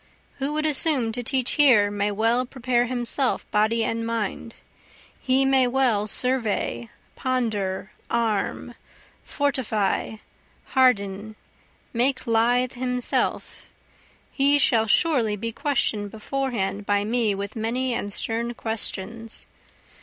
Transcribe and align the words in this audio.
Who 0.39 0.51
would 0.53 0.65
assume 0.65 1.11
to 1.11 1.21
teach 1.21 1.51
here 1.51 1.91
may 1.91 2.09
well 2.11 2.43
prepare 2.47 2.87
himself 2.87 3.45
body 3.51 3.83
and 3.83 4.03
mind, 4.03 4.55
He 5.19 5.45
may 5.45 5.67
well 5.67 6.07
survey, 6.07 6.89
ponder, 7.15 7.91
arm, 8.09 8.73
fortify, 9.23 10.13
harden, 10.69 11.35
make 11.93 12.25
lithe 12.25 12.71
himself, 12.73 13.71
He 14.31 14.57
shall 14.57 14.87
surely 14.87 15.35
be 15.35 15.51
question'd 15.51 16.09
beforehand 16.09 16.83
by 16.83 17.03
me 17.03 17.35
with 17.35 17.55
many 17.55 17.93
and 17.93 18.11
stern 18.11 18.55
questions. 18.55 19.45